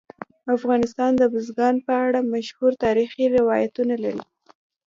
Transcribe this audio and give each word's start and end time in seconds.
افغانستان 0.55 1.11
د 1.17 1.23
بزګان 1.33 1.75
په 1.85 1.93
اړه 2.05 2.19
مشهور 2.33 2.71
تاریخی 2.85 3.25
روایتونه 3.37 3.95
لري. 4.03 4.23